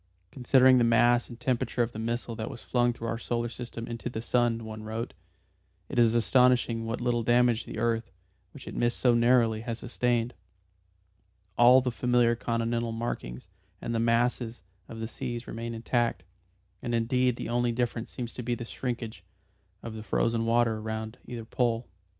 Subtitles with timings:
[0.31, 3.85] "Considering the mass and temperature of the missile that was flung through our solar system
[3.85, 5.13] into the sun," one wrote,
[5.89, 8.09] "it is astonishing what a little damage the earth,
[8.51, 10.33] which it missed so narrowly, has sustained.
[11.55, 13.47] All the familiar continental markings
[13.79, 16.23] and the masses of the seas remain intact,
[16.81, 19.23] and indeed the only difference seems to be a shrinkage
[19.83, 20.09] of the white discolouration (supposed to be
[20.41, 21.87] frozen water) round either pole."